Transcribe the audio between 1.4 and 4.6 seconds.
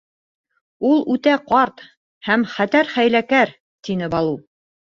ҡарт һәм хәтәр хәйләкәр,— тине Балу.